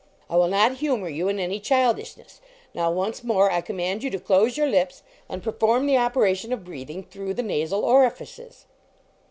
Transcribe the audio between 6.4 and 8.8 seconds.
of breathing through the nasal orifices."